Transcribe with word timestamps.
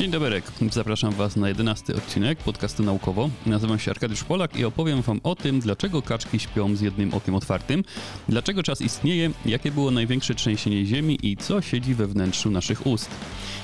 Dzień 0.00 0.10
dobry, 0.10 0.42
zapraszam 0.70 1.12
Was 1.12 1.36
na 1.36 1.48
jedenasty 1.48 1.96
odcinek 1.96 2.38
podcastu 2.38 2.82
Naukowo. 2.82 3.30
Nazywam 3.46 3.78
się 3.78 3.90
Arkadiusz 3.90 4.24
Polak 4.24 4.56
i 4.56 4.64
opowiem 4.64 5.02
Wam 5.02 5.20
o 5.22 5.36
tym, 5.36 5.60
dlaczego 5.60 6.02
kaczki 6.02 6.38
śpią 6.38 6.76
z 6.76 6.80
jednym 6.80 7.14
okiem 7.14 7.34
otwartym, 7.34 7.84
dlaczego 8.28 8.62
czas 8.62 8.80
istnieje, 8.80 9.30
jakie 9.46 9.70
było 9.70 9.90
największe 9.90 10.34
trzęsienie 10.34 10.86
Ziemi 10.86 11.18
i 11.22 11.36
co 11.36 11.62
siedzi 11.62 11.94
we 11.94 12.06
wnętrzu 12.06 12.50
naszych 12.50 12.86
ust. 12.86 13.10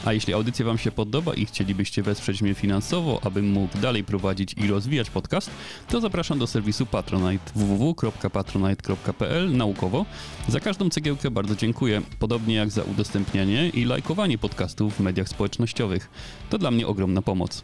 A 0.04 0.12
jeśli 0.12 0.34
audycja 0.34 0.64
Wam 0.64 0.78
się 0.78 0.90
podoba 0.90 1.34
i 1.34 1.46
chcielibyście 1.46 2.02
wesprzeć 2.02 2.42
mnie 2.42 2.54
finansowo, 2.54 3.20
abym 3.24 3.50
mógł 3.50 3.78
dalej 3.78 4.04
prowadzić 4.04 4.54
i 4.56 4.66
rozwijać 4.66 5.10
podcast, 5.10 5.50
to 5.88 6.00
zapraszam 6.00 6.38
do 6.38 6.46
serwisu 6.46 6.86
Patronite 6.86 7.52
www.patronite.pl 7.54 9.56
naukowo. 9.56 10.06
Za 10.48 10.60
każdą 10.60 10.90
cegiełkę 10.90 11.30
bardzo 11.30 11.56
dziękuję, 11.56 12.02
podobnie 12.18 12.54
jak 12.54 12.70
za 12.70 12.82
udostępnianie 12.82 13.68
i 13.68 13.84
lajkowanie 13.84 14.38
podcastów 14.38 14.96
w 14.96 15.00
mediach 15.00 15.28
społecznościowych. 15.28 16.25
To 16.50 16.58
dla 16.58 16.70
mnie 16.70 16.86
ogromna 16.86 17.22
pomoc. 17.22 17.62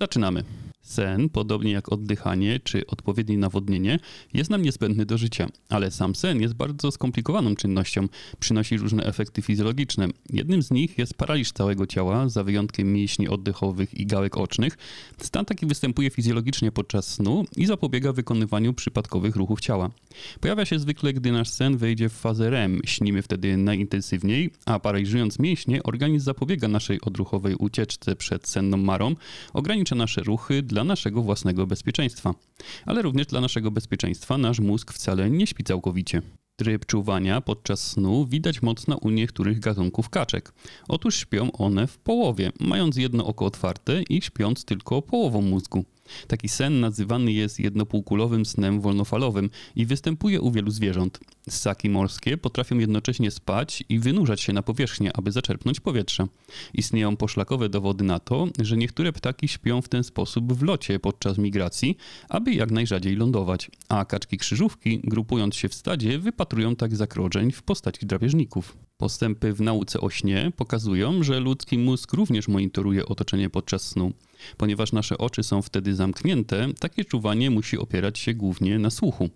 Zaczynamy. 0.00 0.44
Sen, 0.86 1.28
podobnie 1.28 1.72
jak 1.72 1.92
oddychanie 1.92 2.60
czy 2.60 2.86
odpowiednie 2.86 3.38
nawodnienie, 3.38 3.98
jest 4.34 4.50
nam 4.50 4.62
niezbędny 4.62 5.06
do 5.06 5.18
życia, 5.18 5.48
ale 5.68 5.90
sam 5.90 6.14
sen 6.14 6.40
jest 6.40 6.54
bardzo 6.54 6.90
skomplikowaną 6.90 7.56
czynnością, 7.56 8.08
przynosi 8.40 8.76
różne 8.76 9.04
efekty 9.04 9.42
fizjologiczne. 9.42 10.08
Jednym 10.32 10.62
z 10.62 10.70
nich 10.70 10.98
jest 10.98 11.14
paraliż 11.14 11.52
całego 11.52 11.86
ciała, 11.86 12.28
za 12.28 12.44
wyjątkiem 12.44 12.92
mięśni 12.92 13.28
oddechowych 13.28 13.94
i 13.94 14.06
gałek 14.06 14.36
ocznych. 14.36 14.78
Stan 15.18 15.44
taki 15.44 15.66
występuje 15.66 16.10
fizjologicznie 16.10 16.72
podczas 16.72 17.14
snu 17.14 17.44
i 17.56 17.66
zapobiega 17.66 18.12
wykonywaniu 18.12 18.74
przypadkowych 18.74 19.36
ruchów 19.36 19.60
ciała. 19.60 19.90
Pojawia 20.40 20.64
się 20.64 20.78
zwykle, 20.78 21.12
gdy 21.12 21.32
nasz 21.32 21.48
sen 21.48 21.76
wejdzie 21.76 22.08
w 22.08 22.12
fazę 22.12 22.50
REM, 22.50 22.80
śnimy 22.84 23.22
wtedy 23.22 23.56
najintensywniej, 23.56 24.50
a 24.66 24.78
paraliżując 24.78 25.38
mięśnie, 25.38 25.82
organizm 25.82 26.24
zapobiega 26.24 26.68
naszej 26.68 27.00
odruchowej 27.00 27.54
ucieczce 27.54 28.16
przed 28.16 28.48
senną 28.48 28.76
marą, 28.76 29.14
ogranicza 29.52 29.94
nasze 29.94 30.22
ruchy, 30.22 30.62
dla 30.76 30.84
naszego 30.84 31.22
własnego 31.22 31.66
bezpieczeństwa. 31.66 32.34
Ale 32.86 33.02
również 33.02 33.26
dla 33.26 33.40
naszego 33.40 33.70
bezpieczeństwa 33.70 34.38
nasz 34.38 34.60
mózg 34.60 34.92
wcale 34.92 35.30
nie 35.30 35.46
śpi 35.46 35.64
całkowicie. 35.64 36.22
Tryb 36.56 36.86
czuwania 36.86 37.40
podczas 37.40 37.90
snu 37.90 38.26
widać 38.26 38.62
mocno 38.62 38.96
u 38.96 39.10
niektórych 39.10 39.60
gatunków 39.60 40.10
kaczek. 40.10 40.52
Otóż 40.88 41.16
śpią 41.16 41.52
one 41.52 41.86
w 41.86 41.98
połowie, 41.98 42.52
mając 42.60 42.96
jedno 42.96 43.26
oko 43.26 43.44
otwarte 43.44 44.02
i 44.02 44.22
śpiąc 44.22 44.64
tylko 44.64 45.02
połową 45.02 45.42
mózgu. 45.42 45.84
Taki 46.26 46.48
sen 46.48 46.80
nazywany 46.80 47.32
jest 47.32 47.60
jednopółkulowym 47.60 48.46
snem 48.46 48.80
wolnofalowym 48.80 49.50
i 49.76 49.86
występuje 49.86 50.40
u 50.40 50.50
wielu 50.50 50.70
zwierząt. 50.70 51.20
Ssaki 51.50 51.90
morskie 51.90 52.36
potrafią 52.36 52.78
jednocześnie 52.78 53.30
spać 53.30 53.84
i 53.88 53.98
wynurzać 53.98 54.40
się 54.40 54.52
na 54.52 54.62
powierzchnię, 54.62 55.16
aby 55.16 55.32
zaczerpnąć 55.32 55.80
powietrze. 55.80 56.26
Istnieją 56.74 57.16
poszlakowe 57.16 57.68
dowody 57.68 58.04
na 58.04 58.18
to, 58.18 58.48
że 58.58 58.76
niektóre 58.76 59.12
ptaki 59.12 59.48
śpią 59.48 59.82
w 59.82 59.88
ten 59.88 60.04
sposób 60.04 60.52
w 60.52 60.62
locie 60.62 60.98
podczas 60.98 61.38
migracji, 61.38 61.96
aby 62.28 62.54
jak 62.54 62.70
najrzadziej 62.70 63.16
lądować, 63.16 63.70
a 63.88 64.04
kaczki 64.04 64.38
krzyżówki, 64.38 65.00
grupując 65.04 65.54
się 65.54 65.68
w 65.68 65.74
stadzie, 65.74 66.18
wypatrują 66.18 66.76
tak 66.76 66.96
zakroczeń 66.96 67.52
w 67.52 67.62
postaci 67.62 68.06
drapieżników. 68.06 68.76
Postępy 68.96 69.52
w 69.52 69.60
nauce 69.60 70.00
o 70.00 70.10
śnie 70.10 70.52
pokazują, 70.56 71.22
że 71.22 71.40
ludzki 71.40 71.78
mózg 71.78 72.12
również 72.12 72.48
monitoruje 72.48 73.06
otoczenie 73.06 73.50
podczas 73.50 73.82
snu. 73.82 74.12
Ponieważ 74.56 74.92
nasze 74.92 75.18
oczy 75.18 75.42
są 75.42 75.62
wtedy 75.62 75.94
zamknięte, 75.94 76.68
takie 76.80 77.04
czuwanie 77.04 77.50
musi 77.50 77.78
opierać 77.78 78.18
się 78.18 78.34
głównie 78.34 78.78
na 78.78 78.90
słuchu. 78.90 79.28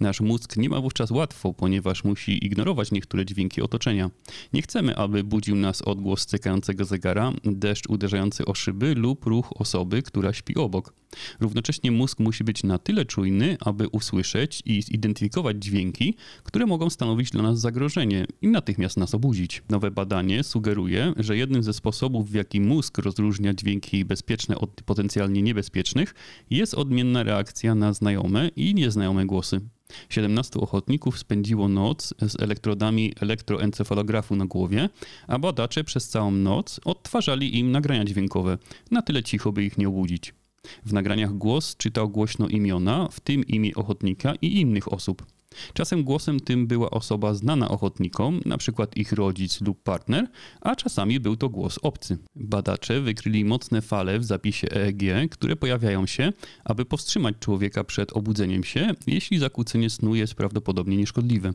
Nasz 0.00 0.20
mózg 0.20 0.56
nie 0.56 0.68
ma 0.68 0.80
wówczas 0.80 1.10
łatwo, 1.10 1.54
ponieważ 1.54 2.04
musi 2.04 2.46
ignorować 2.46 2.90
niektóre 2.90 3.26
dźwięki 3.26 3.62
otoczenia. 3.62 4.10
Nie 4.52 4.62
chcemy, 4.62 4.96
aby 4.96 5.24
budził 5.24 5.56
nas 5.56 5.82
odgłos 5.82 6.26
cykającego 6.26 6.84
zegara, 6.84 7.32
deszcz 7.44 7.88
uderzający 7.88 8.44
o 8.44 8.54
szyby 8.54 8.94
lub 8.94 9.24
ruch 9.24 9.60
osoby, 9.60 10.02
która 10.02 10.32
śpi 10.32 10.54
obok. 10.54 10.92
Równocześnie 11.40 11.90
mózg 11.90 12.18
musi 12.18 12.44
być 12.44 12.62
na 12.62 12.78
tyle 12.78 13.04
czujny, 13.04 13.56
aby 13.60 13.88
usłyszeć 13.88 14.62
i 14.64 14.82
zidentyfikować 14.82 15.56
dźwięki, 15.64 16.14
które 16.42 16.66
mogą 16.66 16.90
stanowić 16.90 17.30
dla 17.30 17.42
nas 17.42 17.60
zagrożenie 17.60 18.26
i 18.42 18.48
natychmiast 18.48 18.96
nas 18.96 19.14
obudzić. 19.14 19.62
Nowe 19.68 19.90
badanie 19.90 20.42
sugeruje, 20.44 21.12
że 21.16 21.36
jednym 21.36 21.62
ze 21.62 21.72
sposobów, 21.72 22.30
w 22.30 22.34
jaki 22.34 22.60
mózg 22.60 22.98
rozróżnia 22.98 23.54
dźwięki 23.54 24.04
bezpieczne 24.04 24.58
od 24.58 24.82
potencjalnie 24.82 25.42
niebezpiecznych, 25.42 26.14
jest 26.50 26.74
odmienna 26.74 27.22
reakcja 27.22 27.74
na 27.74 27.92
znajome 27.92 28.48
i 28.56 28.74
nieznajome 28.74 29.26
głosy. 29.26 29.60
17 30.08 30.60
ochotników 30.60 31.18
spędziło 31.18 31.68
noc 31.68 32.14
z 32.20 32.42
elektrodami 32.42 33.12
elektroencefalografu 33.20 34.36
na 34.36 34.46
głowie, 34.46 34.88
a 35.26 35.38
badacze 35.38 35.84
przez 35.84 36.08
całą 36.08 36.30
noc 36.30 36.80
odtwarzali 36.84 37.58
im 37.58 37.72
nagrania 37.72 38.04
dźwiękowe, 38.04 38.58
na 38.90 39.02
tyle 39.02 39.22
cicho, 39.22 39.52
by 39.52 39.64
ich 39.64 39.78
nie 39.78 39.88
obudzić. 39.88 40.34
W 40.84 40.92
nagraniach 40.92 41.32
głos 41.32 41.76
czytał 41.76 42.08
głośno 42.08 42.48
imiona, 42.48 43.08
w 43.12 43.20
tym 43.20 43.44
imię 43.44 43.74
ochotnika 43.74 44.34
i 44.42 44.60
innych 44.60 44.92
osób. 44.92 45.26
Czasem 45.74 46.04
głosem 46.04 46.40
tym 46.40 46.66
była 46.66 46.90
osoba 46.90 47.34
znana 47.34 47.68
ochotnikom, 47.68 48.40
przykład 48.58 48.96
ich 48.96 49.12
rodzic 49.12 49.60
lub 49.60 49.82
partner, 49.82 50.28
a 50.60 50.76
czasami 50.76 51.20
był 51.20 51.36
to 51.36 51.48
głos 51.48 51.78
obcy. 51.82 52.18
Badacze 52.36 53.00
wykryli 53.00 53.44
mocne 53.44 53.82
fale 53.82 54.18
w 54.18 54.24
zapisie 54.24 54.68
EEG, 54.70 55.30
które 55.30 55.56
pojawiają 55.56 56.06
się, 56.06 56.32
aby 56.64 56.84
powstrzymać 56.84 57.34
człowieka 57.40 57.84
przed 57.84 58.12
obudzeniem 58.12 58.64
się, 58.64 58.94
jeśli 59.06 59.38
zakłócenie 59.38 59.90
snu 59.90 60.14
jest 60.14 60.34
prawdopodobnie 60.34 60.96
nieszkodliwe. 60.96 61.52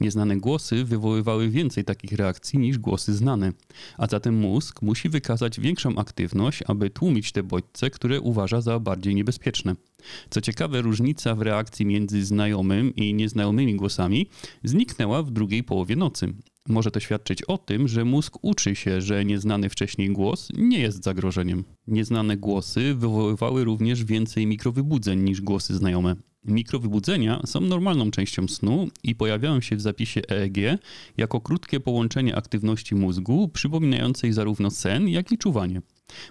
Nieznane 0.00 0.36
głosy 0.36 0.84
wywoływały 0.84 1.48
więcej 1.48 1.84
takich 1.84 2.12
reakcji 2.12 2.58
niż 2.58 2.78
głosy 2.78 3.14
znane, 3.14 3.52
a 3.98 4.06
zatem 4.06 4.38
mózg 4.38 4.82
musi 4.82 5.08
wykazać 5.08 5.60
większą 5.60 5.96
aktywność, 5.96 6.62
aby 6.66 6.90
tłumić 6.90 7.32
te 7.32 7.42
bodźce, 7.42 7.90
które 7.90 8.20
uważa 8.20 8.60
za 8.60 8.78
bardziej 8.78 9.14
niebezpieczne. 9.14 9.76
Co 10.30 10.40
ciekawe, 10.40 10.82
różnica 10.82 11.34
w 11.34 11.42
reakcji 11.42 11.86
między 11.86 12.24
znajomym 12.24 12.96
i 12.96 13.14
nieznajomymi 13.14 13.76
głosami 13.76 14.26
zniknęła 14.64 15.22
w 15.22 15.30
drugiej 15.30 15.64
połowie 15.64 15.96
nocy. 15.96 16.34
Może 16.68 16.90
to 16.90 17.00
świadczyć 17.00 17.42
o 17.42 17.58
tym, 17.58 17.88
że 17.88 18.04
mózg 18.04 18.38
uczy 18.42 18.76
się, 18.76 19.00
że 19.00 19.24
nieznany 19.24 19.68
wcześniej 19.68 20.10
głos 20.10 20.48
nie 20.58 20.78
jest 20.78 21.04
zagrożeniem. 21.04 21.64
Nieznane 21.86 22.36
głosy 22.36 22.94
wywoływały 22.94 23.64
również 23.64 24.04
więcej 24.04 24.46
mikrowybudzeń 24.46 25.20
niż 25.22 25.40
głosy 25.40 25.74
znajome. 25.74 26.16
Mikrowybudzenia 26.44 27.42
są 27.46 27.60
normalną 27.60 28.10
częścią 28.10 28.48
snu 28.48 28.88
i 29.02 29.14
pojawiają 29.14 29.60
się 29.60 29.76
w 29.76 29.80
zapisie 29.80 30.20
EEG 30.30 30.56
jako 31.16 31.40
krótkie 31.40 31.80
połączenie 31.80 32.36
aktywności 32.36 32.94
mózgu, 32.94 33.48
przypominającej 33.48 34.32
zarówno 34.32 34.70
sen, 34.70 35.08
jak 35.08 35.32
i 35.32 35.38
czuwanie. 35.38 35.82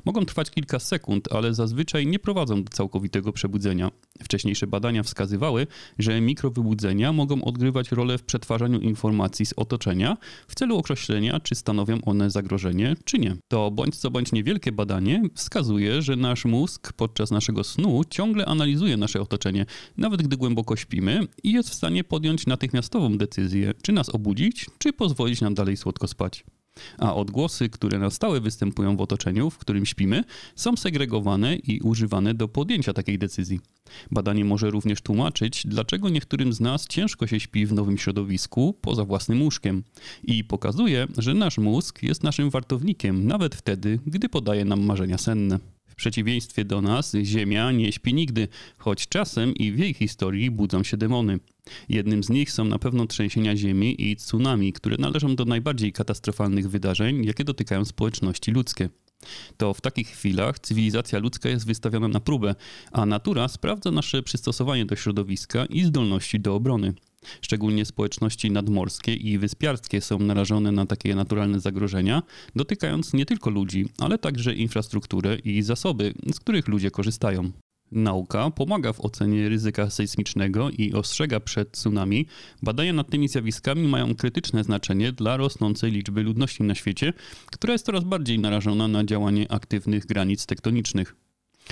Mogą 0.05 0.25
trwać 0.25 0.51
kilka 0.51 0.79
sekund, 0.79 1.27
ale 1.31 1.53
zazwyczaj 1.53 2.07
nie 2.07 2.19
prowadzą 2.19 2.63
do 2.63 2.71
całkowitego 2.71 3.33
przebudzenia. 3.33 3.91
Wcześniejsze 4.23 4.67
badania 4.67 5.03
wskazywały, 5.03 5.67
że 5.99 6.21
mikrowybudzenia 6.21 7.13
mogą 7.13 7.43
odgrywać 7.43 7.91
rolę 7.91 8.17
w 8.17 8.23
przetwarzaniu 8.23 8.79
informacji 8.79 9.45
z 9.45 9.53
otoczenia 9.53 10.17
w 10.47 10.55
celu 10.55 10.77
określenia, 10.77 11.39
czy 11.39 11.55
stanowią 11.55 12.01
one 12.05 12.29
zagrożenie, 12.29 12.95
czy 13.05 13.19
nie. 13.19 13.35
To 13.47 13.71
bądź 13.71 13.95
co 13.95 14.11
bądź 14.11 14.31
niewielkie 14.31 14.71
badanie 14.71 15.23
wskazuje, 15.35 16.01
że 16.01 16.15
nasz 16.15 16.45
mózg 16.45 16.93
podczas 16.93 17.31
naszego 17.31 17.63
snu 17.63 18.01
ciągle 18.09 18.45
analizuje 18.45 18.97
nasze 18.97 19.21
otoczenie, 19.21 19.65
nawet 19.97 20.21
gdy 20.21 20.37
głęboko 20.37 20.75
śpimy 20.75 21.27
i 21.43 21.51
jest 21.51 21.69
w 21.69 21.73
stanie 21.73 22.03
podjąć 22.03 22.47
natychmiastową 22.47 23.17
decyzję, 23.17 23.73
czy 23.81 23.91
nas 23.91 24.09
obudzić, 24.09 24.65
czy 24.77 24.93
pozwolić 24.93 25.41
nam 25.41 25.53
dalej 25.53 25.77
słodko 25.77 26.07
spać 26.07 26.45
a 26.97 27.15
odgłosy, 27.15 27.69
które 27.69 27.99
na 27.99 28.09
stałe 28.09 28.41
występują 28.41 28.97
w 28.97 29.01
otoczeniu, 29.01 29.49
w 29.49 29.57
którym 29.57 29.85
śpimy, 29.85 30.23
są 30.55 30.77
segregowane 30.77 31.55
i 31.55 31.79
używane 31.81 32.33
do 32.33 32.47
podjęcia 32.47 32.93
takiej 32.93 33.17
decyzji. 33.17 33.59
Badanie 34.11 34.45
może 34.45 34.69
również 34.69 35.01
tłumaczyć, 35.01 35.67
dlaczego 35.67 36.09
niektórym 36.09 36.53
z 36.53 36.59
nas 36.59 36.87
ciężko 36.87 37.27
się 37.27 37.39
śpi 37.39 37.65
w 37.65 37.73
nowym 37.73 37.97
środowisku 37.97 38.75
poza 38.81 39.05
własnym 39.05 39.41
łóżkiem 39.41 39.83
i 40.23 40.43
pokazuje, 40.43 41.07
że 41.17 41.33
nasz 41.33 41.57
mózg 41.57 42.03
jest 42.03 42.23
naszym 42.23 42.49
wartownikiem 42.49 43.27
nawet 43.27 43.55
wtedy, 43.55 43.99
gdy 44.05 44.29
podaje 44.29 44.65
nam 44.65 44.81
marzenia 44.81 45.17
senne. 45.17 45.78
Przeciwieństwie 45.99 46.65
do 46.65 46.81
nas, 46.81 47.15
Ziemia 47.23 47.71
nie 47.71 47.91
śpi 47.91 48.13
nigdy, 48.13 48.47
choć 48.77 49.07
czasem 49.07 49.53
i 49.53 49.71
w 49.71 49.79
jej 49.79 49.93
historii 49.93 50.51
budzą 50.51 50.83
się 50.83 50.97
demony. 50.97 51.39
Jednym 51.89 52.23
z 52.23 52.29
nich 52.29 52.51
są 52.51 52.65
na 52.65 52.79
pewno 52.79 53.05
trzęsienia 53.05 53.55
ziemi 53.55 54.09
i 54.11 54.15
tsunami, 54.15 54.73
które 54.73 54.97
należą 54.99 55.35
do 55.35 55.45
najbardziej 55.45 55.93
katastrofalnych 55.93 56.69
wydarzeń, 56.69 57.25
jakie 57.25 57.43
dotykają 57.43 57.85
społeczności 57.85 58.51
ludzkie. 58.51 58.89
To 59.57 59.73
w 59.73 59.81
takich 59.81 60.07
chwilach 60.07 60.59
cywilizacja 60.59 61.19
ludzka 61.19 61.49
jest 61.49 61.65
wystawiona 61.65 62.07
na 62.07 62.19
próbę, 62.19 62.55
a 62.91 63.05
natura 63.05 63.47
sprawdza 63.47 63.91
nasze 63.91 64.23
przystosowanie 64.23 64.85
do 64.85 64.95
środowiska 64.95 65.65
i 65.65 65.83
zdolności 65.83 66.39
do 66.39 66.55
obrony. 66.55 66.93
Szczególnie 67.41 67.85
społeczności 67.85 68.51
nadmorskie 68.51 69.13
i 69.13 69.37
wyspiarskie 69.37 70.01
są 70.01 70.19
narażone 70.19 70.71
na 70.71 70.85
takie 70.85 71.15
naturalne 71.15 71.59
zagrożenia, 71.59 72.23
dotykając 72.55 73.13
nie 73.13 73.25
tylko 73.25 73.49
ludzi, 73.49 73.85
ale 73.97 74.17
także 74.17 74.53
infrastrukturę 74.53 75.35
i 75.35 75.61
zasoby, 75.61 76.13
z 76.33 76.39
których 76.39 76.67
ludzie 76.67 76.91
korzystają. 76.91 77.51
Nauka 77.91 78.51
pomaga 78.51 78.93
w 78.93 78.99
ocenie 79.05 79.49
ryzyka 79.49 79.89
sejsmicznego 79.89 80.69
i 80.69 80.93
ostrzega 80.93 81.39
przed 81.39 81.71
tsunami. 81.71 82.25
Badania 82.63 82.93
nad 82.93 83.09
tymi 83.09 83.27
zjawiskami 83.27 83.87
mają 83.87 84.15
krytyczne 84.15 84.63
znaczenie 84.63 85.11
dla 85.11 85.37
rosnącej 85.37 85.91
liczby 85.91 86.23
ludności 86.23 86.63
na 86.63 86.75
świecie, 86.75 87.13
która 87.45 87.73
jest 87.73 87.85
coraz 87.85 88.03
bardziej 88.03 88.39
narażona 88.39 88.87
na 88.87 89.03
działanie 89.03 89.51
aktywnych 89.51 90.05
granic 90.05 90.45
tektonicznych. 90.45 91.15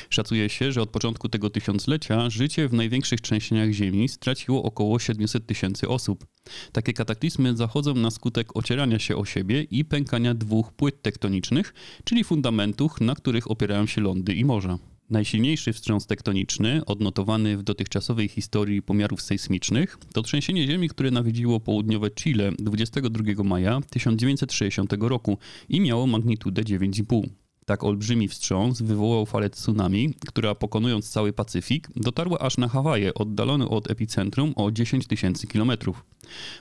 Szacuje 0.09 0.49
się, 0.49 0.71
że 0.71 0.81
od 0.81 0.89
początku 0.89 1.29
tego 1.29 1.49
tysiąclecia 1.49 2.29
życie 2.29 2.67
w 2.67 2.73
największych 2.73 3.21
trzęsieniach 3.21 3.71
Ziemi 3.71 4.09
straciło 4.09 4.63
około 4.63 4.99
700 4.99 5.47
tysięcy 5.47 5.87
osób. 5.87 6.25
Takie 6.71 6.93
kataklizmy 6.93 7.55
zachodzą 7.55 7.93
na 7.93 8.11
skutek 8.11 8.57
ocierania 8.57 8.99
się 8.99 9.15
o 9.15 9.25
siebie 9.25 9.63
i 9.63 9.85
pękania 9.85 10.33
dwóch 10.33 10.73
płyt 10.73 11.01
tektonicznych, 11.01 11.73
czyli 12.03 12.23
fundamentów, 12.23 13.01
na 13.01 13.15
których 13.15 13.51
opierają 13.51 13.85
się 13.85 14.01
lądy 14.01 14.33
i 14.33 14.45
morza. 14.45 14.79
Najsilniejszy 15.09 15.73
wstrząs 15.73 16.07
tektoniczny, 16.07 16.85
odnotowany 16.85 17.57
w 17.57 17.63
dotychczasowej 17.63 18.27
historii 18.27 18.81
pomiarów 18.81 19.21
sejsmicznych, 19.21 19.97
to 20.13 20.21
trzęsienie 20.21 20.67
ziemi, 20.67 20.89
które 20.89 21.11
nawiedziło 21.11 21.59
południowe 21.59 22.11
Chile 22.11 22.51
22 22.59 23.43
maja 23.43 23.81
1960 23.89 24.93
roku 24.99 25.37
i 25.69 25.81
miało 25.81 26.07
magnitudę 26.07 26.61
9,5. 26.61 27.46
Tak 27.67 27.83
olbrzymi 27.83 28.27
wstrząs 28.27 28.81
wywołał 28.81 29.25
falę 29.25 29.49
tsunami, 29.49 30.13
która 30.27 30.55
pokonując 30.55 31.09
cały 31.09 31.33
Pacyfik, 31.33 31.89
dotarła 31.95 32.39
aż 32.39 32.57
na 32.57 32.67
Hawaje, 32.67 33.13
oddalone 33.13 33.69
od 33.69 33.91
epicentrum 33.91 34.53
o 34.55 34.71
10 34.71 35.07
tysięcy 35.07 35.47
kilometrów. 35.47 36.03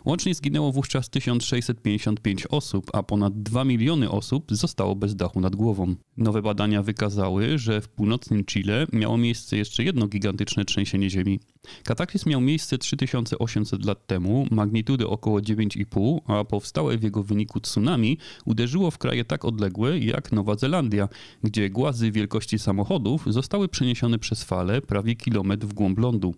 Łącznie 0.05 0.35
zginęło 0.35 0.73
wówczas 0.73 1.11
1655 1.11 2.47
osób, 2.47 2.91
a 2.93 3.03
ponad 3.03 3.43
2 3.43 3.65
miliony 3.65 4.11
osób 4.11 4.45
zostało 4.51 4.97
bez 4.97 5.17
dachu 5.17 5.41
nad 5.41 5.57
głową. 5.57 5.95
Nowe 6.17 6.43
badania 6.43 6.83
wykazały, 6.83 7.59
że 7.59 7.81
w 7.81 7.89
północnym 7.89 8.45
Chile 8.45 8.87
miało 8.93 9.19
miejsce 9.19 9.57
jeszcze 9.57 9.85
jedno 9.85 10.07
gigantyczne 10.07 10.65
trzęsienie 10.65 11.11
ziemi. 11.11 11.41
Kataklizm 11.85 12.31
miał 12.31 12.41
miejsce 12.41 12.79
3800 12.79 13.85
lat 13.85 14.07
temu, 14.07 14.47
magnitudy 14.51 15.09
około 15.09 15.39
9,5, 15.39 16.21
a 16.27 16.45
powstałe 16.45 16.99
w 16.99 17.03
jego 17.03 17.23
wyniku 17.23 17.61
tsunami 17.61 18.19
uderzyło 18.45 18.91
w 18.91 18.99
kraje 18.99 19.25
tak 19.25 19.45
odległe 19.45 19.99
jak 19.99 20.33
Nowa 20.33 20.55
Zelandia, 20.55 21.09
gdzie 21.43 21.71
głazy 21.71 22.13
wielkości 22.13 22.59
samochodów 22.59 23.25
zostały 23.27 23.69
przeniesione 23.69 24.19
przez 24.19 24.45
fale 24.45 24.83
prawie 24.83 25.17
kilometr 25.17 25.67
w 25.67 25.73
głąb 25.73 25.99
lądu. 25.99 26.35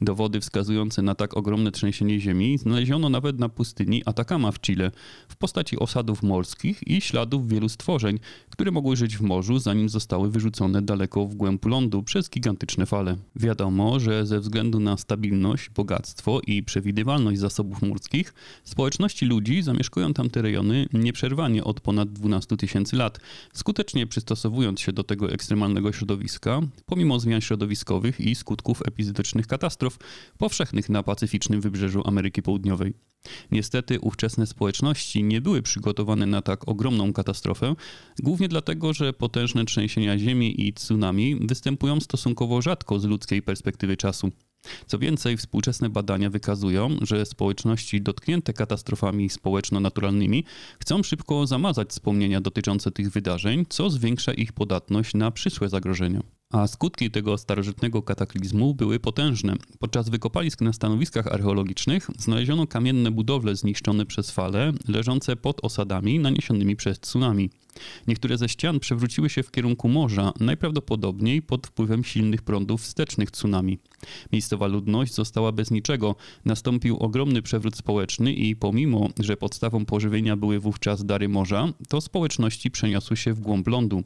Dowody 0.00 0.40
wskazujące 0.40 1.02
na 1.02 1.14
tak 1.14 1.36
ogromne 1.36 1.72
trzęsienie 1.72 2.20
ziemi 2.20 2.58
znaleziono 2.58 3.08
nawet 3.08 3.38
na 3.38 3.48
pustyni 3.48 4.02
Atacama 4.06 4.52
w 4.52 4.60
Chile 4.60 4.90
w 5.28 5.36
postaci 5.36 5.78
osadów 5.78 6.22
morskich 6.22 6.88
i 6.88 7.00
śladów 7.00 7.48
wielu 7.48 7.68
stworzeń, 7.68 8.18
które 8.50 8.70
mogły 8.70 8.96
żyć 8.96 9.16
w 9.16 9.22
morzu, 9.22 9.58
zanim 9.58 9.88
zostały 9.88 10.30
wyrzucone 10.30 10.82
daleko 10.82 11.26
w 11.26 11.34
głęb 11.34 11.66
lądu 11.66 12.02
przez 12.02 12.30
gigantyczne 12.30 12.86
fale. 12.86 13.16
Wiadomo, 13.36 14.00
że 14.00 14.26
ze 14.26 14.40
względu 14.40 14.80
na 14.80 14.96
stabilność, 14.96 15.70
bogactwo 15.70 16.40
i 16.46 16.62
przewidywalność 16.62 17.40
zasobów 17.40 17.82
morskich, 17.82 18.34
społeczności 18.64 19.26
ludzi 19.26 19.62
zamieszkują 19.62 20.14
tamte 20.14 20.42
rejony 20.42 20.86
nieprzerwanie 20.92 21.64
od 21.64 21.80
ponad 21.80 22.12
12 22.12 22.56
tysięcy 22.56 22.96
lat, 22.96 23.20
skutecznie 23.52 24.06
przystosowując 24.06 24.80
się 24.80 24.92
do 24.92 25.04
tego 25.04 25.32
ekstremalnego 25.32 25.92
środowiska, 25.92 26.60
pomimo 26.86 27.20
zmian 27.20 27.40
środowiskowych 27.40 28.20
i 28.20 28.34
skutków 28.34 28.82
epizodycznych 28.86 29.46
katastrof 29.62 29.98
powszechnych 30.38 30.88
na 30.88 31.02
pacyficznym 31.02 31.60
wybrzeżu 31.60 32.02
Ameryki 32.04 32.42
Południowej. 32.42 32.94
Niestety 33.50 34.00
ówczesne 34.00 34.46
społeczności 34.46 35.24
nie 35.24 35.40
były 35.40 35.62
przygotowane 35.62 36.26
na 36.26 36.42
tak 36.42 36.68
ogromną 36.68 37.12
katastrofę, 37.12 37.74
głównie 38.18 38.48
dlatego, 38.48 38.92
że 38.92 39.12
potężne 39.12 39.64
trzęsienia 39.64 40.18
ziemi 40.18 40.66
i 40.66 40.72
tsunami 40.72 41.36
występują 41.46 42.00
stosunkowo 42.00 42.62
rzadko 42.62 43.00
z 43.00 43.04
ludzkiej 43.04 43.42
perspektywy 43.42 43.96
czasu. 43.96 44.30
Co 44.86 44.98
więcej, 44.98 45.36
współczesne 45.36 45.90
badania 45.90 46.30
wykazują, 46.30 46.96
że 47.02 47.26
społeczności 47.26 48.02
dotknięte 48.02 48.52
katastrofami 48.52 49.30
społeczno-naturalnymi 49.30 50.44
chcą 50.80 51.02
szybko 51.02 51.46
zamazać 51.46 51.88
wspomnienia 51.88 52.40
dotyczące 52.40 52.90
tych 52.90 53.10
wydarzeń, 53.10 53.64
co 53.68 53.90
zwiększa 53.90 54.32
ich 54.32 54.52
podatność 54.52 55.14
na 55.14 55.30
przyszłe 55.30 55.68
zagrożenia. 55.68 56.22
A 56.52 56.66
skutki 56.66 57.10
tego 57.10 57.38
starożytnego 57.38 58.02
kataklizmu 58.02 58.74
były 58.74 59.00
potężne. 59.00 59.56
Podczas 59.78 60.08
wykopalisk 60.08 60.60
na 60.60 60.72
stanowiskach 60.72 61.26
archeologicznych 61.26 62.08
znaleziono 62.18 62.66
kamienne 62.66 63.10
budowle 63.10 63.56
zniszczone 63.56 64.06
przez 64.06 64.30
fale, 64.30 64.72
leżące 64.88 65.36
pod 65.36 65.64
osadami 65.64 66.18
naniesionymi 66.18 66.76
przez 66.76 67.00
tsunami. 67.00 67.50
Niektóre 68.08 68.38
ze 68.38 68.48
ścian 68.48 68.80
przewróciły 68.80 69.30
się 69.30 69.42
w 69.42 69.50
kierunku 69.50 69.88
morza, 69.88 70.32
najprawdopodobniej 70.40 71.42
pod 71.42 71.66
wpływem 71.66 72.04
silnych 72.04 72.42
prądów 72.42 72.82
wstecznych 72.82 73.30
tsunami. 73.30 73.78
Miejscowa 74.32 74.66
ludność 74.66 75.14
została 75.14 75.52
bez 75.52 75.70
niczego. 75.70 76.16
Nastąpił 76.44 76.96
ogromny 76.96 77.42
przewrót 77.42 77.76
społeczny 77.76 78.32
i 78.32 78.56
pomimo, 78.56 79.08
że 79.20 79.36
podstawą 79.36 79.84
pożywienia 79.84 80.36
były 80.36 80.60
wówczas 80.60 81.04
dary 81.04 81.28
morza, 81.28 81.68
to 81.88 82.00
społeczności 82.00 82.70
przeniosły 82.70 83.16
się 83.16 83.32
w 83.32 83.40
głąb 83.40 83.68
lądu. 83.68 84.02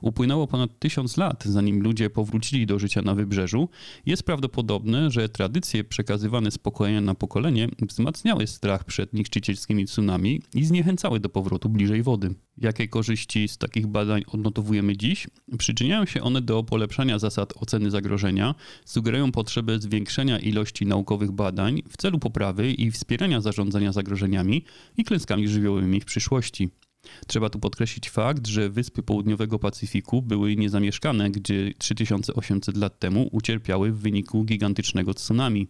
Upłynęło 0.00 0.46
ponad 0.46 0.78
tysiąc 0.78 1.16
lat, 1.16 1.44
zanim 1.44 1.82
ludzie 1.84 2.10
powrócili 2.10 2.66
do 2.66 2.78
życia 2.78 3.02
na 3.02 3.14
wybrzeżu. 3.14 3.68
Jest 4.06 4.22
prawdopodobne, 4.22 5.10
że 5.10 5.28
tradycje 5.28 5.84
przekazywane 5.84 6.50
z 6.50 6.58
pokolenia 6.58 7.00
na 7.00 7.14
pokolenie 7.14 7.68
wzmacniały 7.82 8.46
strach 8.46 8.84
przed 8.84 9.12
niszczycielskimi 9.12 9.86
tsunami 9.86 10.42
i 10.54 10.64
zniechęcały 10.64 11.20
do 11.20 11.28
powrotu 11.28 11.68
bliżej 11.68 12.02
wody. 12.02 12.34
Jakie 12.58 12.88
korzyści 12.88 13.48
z 13.48 13.58
takich 13.58 13.86
badań 13.86 14.22
odnotowujemy 14.26 14.96
dziś? 14.96 15.26
Przyczyniają 15.58 16.06
się 16.06 16.22
one 16.22 16.40
do 16.40 16.62
polepszania 16.62 17.18
zasad 17.18 17.52
oceny 17.56 17.90
zagrożenia, 17.90 18.54
sugerują 18.84 19.32
potrzebę 19.32 19.78
zwiększenia 19.78 20.38
ilości 20.38 20.86
naukowych 20.86 21.32
badań 21.32 21.82
w 21.88 21.96
celu 21.96 22.18
poprawy 22.18 22.72
i 22.72 22.90
wspierania 22.90 23.40
zarządzania 23.40 23.92
zagrożeniami 23.92 24.64
i 24.96 25.04
klęskami 25.04 25.48
żywiołowymi 25.48 26.00
w 26.00 26.04
przyszłości. 26.04 26.70
Trzeba 27.26 27.50
tu 27.50 27.58
podkreślić 27.58 28.10
fakt, 28.10 28.46
że 28.46 28.70
wyspy 28.70 29.02
południowego 29.02 29.58
Pacyfiku 29.58 30.22
były 30.22 30.56
niezamieszkane, 30.56 31.30
gdzie 31.30 31.72
3800 31.78 32.76
lat 32.76 32.98
temu 32.98 33.28
ucierpiały 33.32 33.92
w 33.92 33.98
wyniku 33.98 34.44
gigantycznego 34.44 35.14
tsunami. 35.14 35.68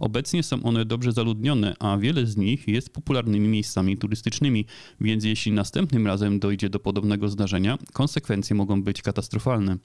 Obecnie 0.00 0.42
są 0.42 0.62
one 0.62 0.84
dobrze 0.84 1.12
zaludnione, 1.12 1.74
a 1.78 1.96
wiele 1.96 2.26
z 2.26 2.36
nich 2.36 2.68
jest 2.68 2.90
popularnymi 2.90 3.48
miejscami 3.48 3.98
turystycznymi, 3.98 4.66
więc 5.00 5.24
jeśli 5.24 5.52
następnym 5.52 6.06
razem 6.06 6.38
dojdzie 6.38 6.70
do 6.70 6.78
podobnego 6.78 7.28
zdarzenia, 7.28 7.78
konsekwencje 7.92 8.56
mogą 8.56 8.82
być 8.82 9.02
katastrofalne. 9.02 9.76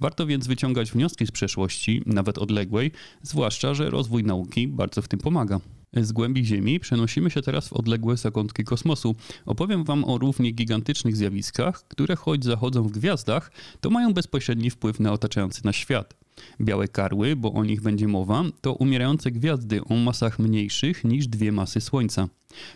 Warto 0.00 0.26
więc 0.26 0.46
wyciągać 0.46 0.92
wnioski 0.92 1.26
z 1.26 1.30
przeszłości, 1.30 2.02
nawet 2.06 2.38
odległej, 2.38 2.92
zwłaszcza, 3.22 3.74
że 3.74 3.90
rozwój 3.90 4.24
nauki 4.24 4.68
bardzo 4.68 5.02
w 5.02 5.08
tym 5.08 5.18
pomaga. 5.18 5.60
Z 5.92 6.12
głębi 6.12 6.44
Ziemi 6.44 6.80
przenosimy 6.80 7.30
się 7.30 7.42
teraz 7.42 7.68
w 7.68 7.72
odległe 7.72 8.16
zakątki 8.16 8.64
kosmosu. 8.64 9.14
Opowiem 9.46 9.84
Wam 9.84 10.04
o 10.04 10.18
równie 10.18 10.50
gigantycznych 10.50 11.16
zjawiskach, 11.16 11.88
które 11.88 12.16
choć 12.16 12.44
zachodzą 12.44 12.82
w 12.82 12.92
gwiazdach, 12.92 13.52
to 13.80 13.90
mają 13.90 14.14
bezpośredni 14.14 14.70
wpływ 14.70 15.00
na 15.00 15.12
otaczający 15.12 15.64
nas 15.64 15.76
świat. 15.76 16.14
Białe 16.60 16.88
karły, 16.88 17.36
bo 17.36 17.52
o 17.52 17.64
nich 17.64 17.82
będzie 17.82 18.08
mowa, 18.08 18.44
to 18.60 18.72
umierające 18.72 19.30
gwiazdy 19.30 19.84
o 19.84 19.96
masach 19.96 20.38
mniejszych 20.38 21.04
niż 21.04 21.26
dwie 21.26 21.52
masy 21.52 21.80
Słońca. 21.80 22.28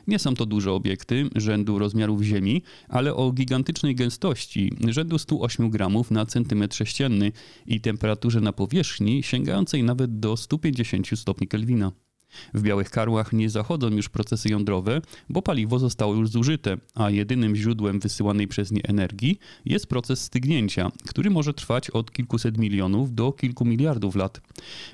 Nie 0.07 0.19
są 0.19 0.35
to 0.35 0.47
duże 0.47 0.73
obiekty 0.73 1.31
rzędu 1.37 1.79
rozmiarów 1.79 2.23
Ziemi, 2.23 2.63
ale 2.89 3.15
o 3.15 3.33
gigantycznej 3.33 3.95
gęstości 3.95 4.73
rzędu 4.89 5.19
108 5.19 5.71
gramów 5.71 6.11
na 6.11 6.27
centymetr 6.27 6.77
sześcienny 6.77 7.33
i 7.67 7.81
temperaturze 7.81 8.41
na 8.41 8.53
powierzchni 8.53 9.23
sięgającej 9.23 9.83
nawet 9.83 10.21
do 10.21 10.37
150 10.37 11.19
stopni 11.19 11.49
Kelwina. 11.49 11.93
W 12.55 12.63
białych 12.63 12.91
karłach 12.91 13.33
nie 13.33 13.51
zachodzą 13.51 13.89
już 13.89 14.09
procesy 14.09 14.49
jądrowe, 14.49 15.01
bo 15.29 15.43
paliwo 15.43 15.79
zostało 15.79 16.15
już 16.15 16.29
zużyte, 16.29 16.77
a 16.95 17.11
jedynym 17.11 17.57
źródłem 17.57 18.01
wysyłanej 18.01 18.49
przez 18.49 18.73
nie 18.73 18.83
energii 18.83 19.39
jest 19.65 19.87
proces 19.87 20.21
stygnięcia, 20.21 20.93
który 21.07 21.31
może 21.31 21.55
trwać 21.55 21.91
od 21.91 22.13
kilkuset 22.13 22.59
milionów 22.59 23.15
do 23.15 23.33
kilku 23.33 23.65
miliardów 23.65 24.17
lat. 24.17 24.41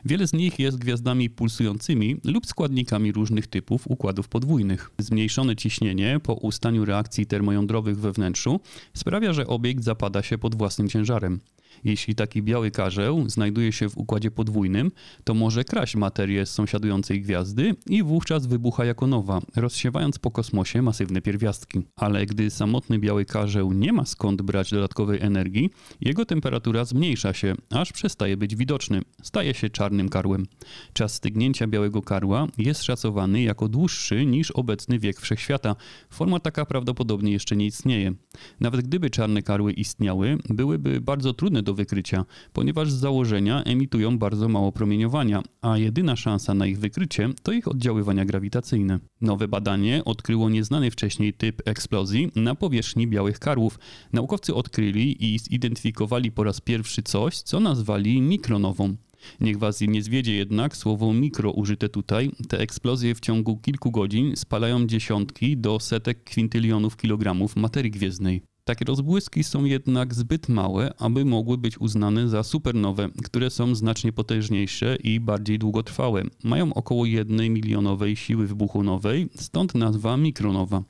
Wiele 0.05 0.27
z 0.27 0.33
nich 0.33 0.59
jest 0.59 0.79
gwiazdami 0.79 1.31
pulsującymi 1.31 2.17
lub 2.25 2.47
składnikami 2.47 3.13
różnych 3.13 3.47
typów 3.47 3.87
układów 3.87 4.29
podwójnych. 4.29 4.91
Zmniejszone 4.99 5.57
ciśnienie 5.57 6.21
po 6.23 6.35
ustaniu 6.35 6.85
reakcji 6.85 7.27
termojądrowych 7.27 7.99
we 7.99 8.13
wnętrzu 8.13 8.61
sprawia, 8.95 9.33
że 9.33 9.47
obiekt 9.47 9.85
zapada 9.85 10.23
się 10.23 10.39
pod 10.39 10.55
własnym 10.55 10.89
ciężarem. 10.89 11.41
Jeśli 11.85 12.15
taki 12.15 12.43
biały 12.43 12.71
karzeł 12.71 13.29
znajduje 13.29 13.73
się 13.73 13.89
w 13.89 13.99
układzie 13.99 14.31
podwójnym, 14.31 14.91
to 15.25 15.35
może 15.35 15.65
kraść 15.65 15.97
materię 15.97 16.47
z 16.47 16.51
sąsiadującej 16.51 17.21
gwiazdy 17.21 17.75
i 17.87 18.03
wówczas 18.03 18.47
wybucha 18.47 18.85
jako 18.85 19.07
nowa, 19.07 19.41
rozsiewając 19.57 20.19
po 20.19 20.31
kosmosie 20.31 20.83
masywne 20.83 21.21
pierwiastki. 21.21 21.83
Ale 21.97 22.27
gdy 22.27 22.51
samotny 22.51 22.99
biały 22.99 23.25
karzeł 23.25 23.73
nie 23.73 23.93
ma 23.93 24.05
skąd 24.05 24.43
brać 24.43 24.71
dodatkowej 24.71 25.21
energii, 25.21 25.71
jego 26.01 26.25
temperatura 26.25 26.85
zmniejsza 26.85 27.33
się, 27.33 27.55
aż 27.71 27.93
przestaje 27.93 28.37
być 28.37 28.57
widoczny, 28.57 29.03
staje 29.23 29.55
się 29.55 29.71
czarnym 29.71 30.09
karłem. 30.09 30.47
Czas 30.93 31.15
stygnięcia 31.15 31.67
białego 31.67 32.03
karła 32.03 32.47
jest 32.59 32.83
szacowany 32.83 33.43
jako 33.43 33.69
dłuższy 33.69 34.27
niż 34.27 34.51
obecny 34.51 34.99
wiek 34.99 35.21
wszechświata. 35.21 35.77
Forma 36.11 36.41
taka 36.41 36.67
prawdopodobnie 36.67 37.33
jeszcze 37.33 37.57
nie 37.57 37.67
istnieje. 37.67 38.13
Nawet 38.61 38.81
gdyby 38.87 39.11
czarne 39.11 39.43
karły 39.43 39.73
istniały, 39.73 40.39
byłyby 40.49 41.01
bardzo 41.01 41.33
trudne 41.33 41.63
do 41.63 41.68
wykrycia, 41.75 42.25
ponieważ 42.53 42.93
z 42.93 42.95
założenia 42.95 43.63
emitują 43.63 44.19
bardzo 44.19 44.49
mało 44.49 44.73
promieniowania, 44.73 45.43
a 45.63 45.79
jedyna 45.79 46.17
szansa 46.17 46.55
na 46.55 46.67
ich 46.67 46.79
wykrycie 46.79 47.29
to 47.43 47.53
ich 47.53 47.69
oddziaływania 47.69 48.25
grawitacyjne. 48.25 48.99
Nowe 49.21 49.49
badanie 49.49 50.05
odkryło 50.05 50.51
nieznany 50.51 50.91
wcześniej 50.91 51.33
typ 51.35 51.63
eksplozji 51.69 52.33
na 52.37 52.55
powierzchni 52.55 53.07
białych 53.07 53.39
karłów. 53.39 53.79
Naukowcy 54.13 54.55
odkryli 54.55 55.35
i 55.35 55.39
zidentyfikowali 55.39 56.33
po 56.33 56.45
raz 56.45 56.61
pierwszy 56.61 57.03
coś, 57.03 57.37
co 57.37 57.61
nazwali 57.61 58.21
mikronową. 58.21 58.97
Niech 59.41 59.59
was 59.59 59.81
nie 59.81 60.03
zwiedzie 60.03 60.35
jednak 60.35 60.77
słowo 60.77 61.13
mikro 61.13 61.51
użyte 61.51 61.89
tutaj. 61.89 62.31
Te 62.49 62.59
eksplozje 62.59 63.15
w 63.15 63.21
ciągu 63.21 63.57
kilku 63.57 63.91
godzin 63.91 64.37
spalają 64.37 64.87
dziesiątki 64.87 65.57
do 65.57 65.81
setek 65.81 66.25
kwintylionów 66.25 66.97
kilogramów 66.97 67.57
materii 67.57 67.91
gwiezdnej. 67.91 68.43
Takie 68.69 68.85
rozbłyski 68.85 69.45
są 69.45 69.65
jednak 69.65 70.15
zbyt 70.15 70.49
małe, 70.49 70.95
aby 70.99 71.25
mogły 71.25 71.59
być 71.59 71.81
uznane 71.81 72.29
za 72.29 72.43
supernowe, 72.43 73.09
które 73.25 73.51
są 73.51 73.75
znacznie 73.75 74.13
potężniejsze 74.13 74.97
i 74.97 75.21
bardziej 75.21 75.59
długotrwałe. 75.59 76.23
Mają 76.45 76.75
około 76.75 77.07
1 77.07 77.53
milionowej 77.53 78.17
siły 78.17 78.47
wybuchowej, 78.47 79.29
stąd 79.35 79.75
nazwa 79.75 80.17
mikronowa. 80.17 80.83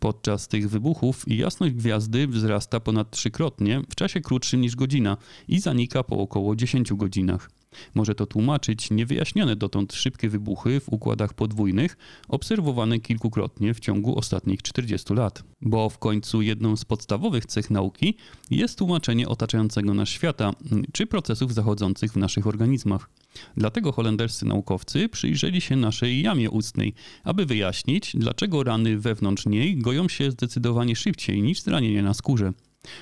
Podczas 0.00 0.48
tych 0.48 0.70
wybuchów 0.70 1.24
jasność 1.26 1.74
gwiazdy 1.74 2.26
wzrasta 2.26 2.80
ponad 2.80 3.10
trzykrotnie 3.10 3.82
w 3.90 3.94
czasie 3.94 4.20
krótszym 4.20 4.60
niż 4.60 4.76
godzina 4.76 5.16
i 5.48 5.60
zanika 5.60 6.02
po 6.02 6.18
około 6.18 6.56
10 6.56 6.92
godzinach. 6.92 7.50
Może 7.94 8.14
to 8.14 8.26
tłumaczyć 8.26 8.90
niewyjaśnione 8.90 9.56
dotąd 9.56 9.92
szybkie 9.92 10.28
wybuchy 10.28 10.80
w 10.80 10.88
układach 10.88 11.34
podwójnych, 11.34 11.96
obserwowane 12.28 13.00
kilkukrotnie 13.00 13.74
w 13.74 13.80
ciągu 13.80 14.18
ostatnich 14.18 14.62
40 14.62 15.14
lat. 15.14 15.44
Bo 15.60 15.88
w 15.90 15.98
końcu 15.98 16.42
jedną 16.42 16.76
z 16.76 16.84
podstawowych 16.84 17.46
cech 17.46 17.70
nauki 17.70 18.16
jest 18.50 18.78
tłumaczenie 18.78 19.28
otaczającego 19.28 19.94
nas 19.94 20.08
świata, 20.08 20.52
czy 20.92 21.06
procesów 21.06 21.54
zachodzących 21.54 22.12
w 22.12 22.16
naszych 22.16 22.46
organizmach. 22.46 23.10
Dlatego 23.56 23.92
holenderscy 23.92 24.46
naukowcy 24.46 25.08
przyjrzeli 25.08 25.60
się 25.60 25.76
naszej 25.76 26.22
jamie 26.22 26.50
ustnej, 26.50 26.94
aby 27.24 27.46
wyjaśnić, 27.46 28.12
dlaczego 28.14 28.62
rany 28.62 28.98
wewnątrz 28.98 29.46
niej 29.46 29.78
goją 29.78 30.08
się 30.08 30.30
zdecydowanie 30.30 30.96
szybciej 30.96 31.42
niż 31.42 31.60
zranienia 31.60 32.02
na 32.02 32.14
skórze. 32.14 32.52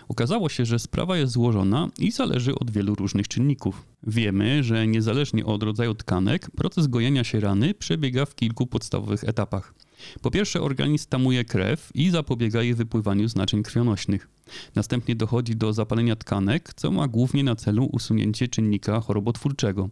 Okazało 0.09 0.49
się, 0.49 0.67
że 0.67 0.79
sprawa 0.79 1.17
jest 1.17 1.33
złożona 1.33 1.89
i 1.99 2.11
zależy 2.11 2.55
od 2.55 2.71
wielu 2.71 2.95
różnych 2.95 3.29
czynników. 3.29 3.87
Wiemy, 4.03 4.65
że 4.65 4.87
niezależnie 4.87 5.47
od 5.47 5.63
rodzaju 5.63 5.95
tkanek, 5.95 6.51
proces 6.51 6.87
gojenia 6.87 7.25
się 7.25 7.41
rany 7.41 7.75
przebiega 7.75 8.25
w 8.27 8.35
kilku 8.35 8.67
podstawowych 8.67 9.25
etapach. 9.25 9.75
Po 10.23 10.31
pierwsze, 10.31 10.61
organizm 10.61 11.09
tamuje 11.09 11.45
krew 11.45 11.91
i 11.95 12.11
zapobiega 12.11 12.63
jej 12.63 12.75
wypływaniu 12.75 13.29
z 13.29 13.37
naczyń 13.37 13.63
krwionośnych. 13.63 14.29
Następnie 14.75 15.17
dochodzi 15.17 15.57
do 15.57 15.73
zapalenia 15.73 16.17
tkanek, 16.17 16.75
co 16.75 16.91
ma 16.91 17.09
głównie 17.09 17.45
na 17.45 17.57
celu 17.57 17.85
usunięcie 17.85 18.49
czynnika 18.49 19.01
chorobotwórczego. 19.01 19.89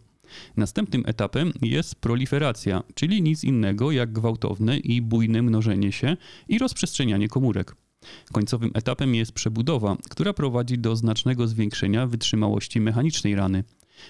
Następnym 0.57 1.03
etapem 1.05 1.53
jest 1.61 1.95
proliferacja, 1.95 2.83
czyli 2.95 3.21
nic 3.21 3.43
innego 3.43 3.91
jak 3.91 4.11
gwałtowne 4.13 4.77
i 4.77 5.01
bujne 5.01 5.41
mnożenie 5.41 5.91
się 5.91 6.17
i 6.47 6.57
rozprzestrzenianie 6.57 7.27
komórek. 7.27 7.75
Końcowym 8.31 8.71
etapem 8.73 9.15
jest 9.15 9.31
przebudowa, 9.31 9.97
która 10.09 10.33
prowadzi 10.33 10.77
do 10.77 10.95
znacznego 10.95 11.47
zwiększenia 11.47 12.07
wytrzymałości 12.07 12.81
mechanicznej 12.81 13.35
rany. 13.35 13.63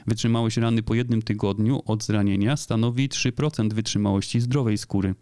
Wytrzymałość 0.08 0.58
rany 0.58 0.84
po 0.84 0.96
jednym 0.96 1.22
tygodniu 1.22 1.81
od 1.86 2.03
zranienia 2.03 2.58
stanowi 2.58 3.10
3% 3.10 3.74
wytrzymałości 3.74 4.39
zdrowej 4.39 4.77
skóry. 4.77 5.15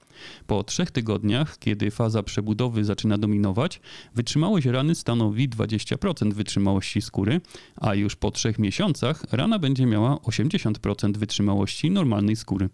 Po 0.47 0.63
trzech 0.63 0.91
tygodniach, 0.91 1.59
kiedy 1.59 1.91
faza 1.91 2.23
przebudowy 2.23 2.83
zaczyna 2.83 3.17
dominować, 3.17 3.81
wytrzymałość 4.15 4.65
rany 4.65 4.95
stanowi 4.95 5.49
20% 5.49 6.33
wytrzymałości 6.33 7.01
skóry, 7.01 7.41
a 7.75 7.95
już 7.95 8.15
po 8.15 8.31
trzech 8.31 8.59
miesiącach 8.59 9.23
rana 9.31 9.59
będzie 9.59 9.85
miała 9.85 10.15
80% 10.15 11.17
wytrzymałości 11.17 11.91
normalnej 11.91 12.35
skóry. 12.35 12.69